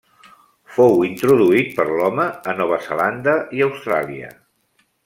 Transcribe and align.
Fou 0.77 0.97
introduït 1.09 1.69
per 1.81 1.87
l'home 1.91 2.27
a 2.55 2.59
Nova 2.63 2.81
Zelanda 2.89 3.39
i 3.61 3.67
Austràlia. 3.69 4.35